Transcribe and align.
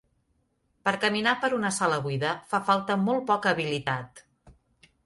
Per 0.87 0.93
caminar 1.03 1.33
per 1.43 1.51
una 1.59 1.71
sala 1.77 2.01
buida 2.07 2.33
fa 2.55 2.61
falta 2.71 2.99
molt 3.07 3.31
poca 3.31 3.55
habilitat. 3.57 4.27